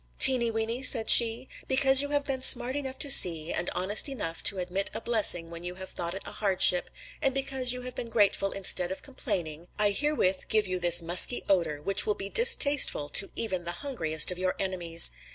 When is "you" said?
2.01-2.09, 5.63-5.75, 7.71-7.83, 10.65-10.79